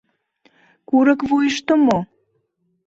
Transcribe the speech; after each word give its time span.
—Курык 0.89 1.19
вуйышто 1.29 1.73
мо? 1.85 1.99